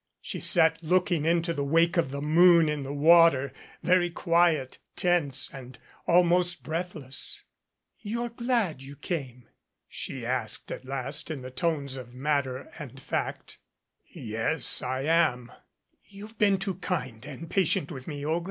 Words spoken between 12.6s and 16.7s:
and fact. "Yes, I am. You've been